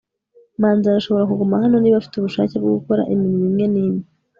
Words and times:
manzi 0.59 0.85
arashobora 0.87 1.29
kuguma 1.29 1.61
hano 1.63 1.75
niba 1.79 1.97
afite 2.01 2.15
ubushake 2.17 2.55
bwo 2.59 2.71
gukora 2.77 3.07
imirimo 3.13 3.43
imwe 3.49 3.65
n'imwe 3.73 4.03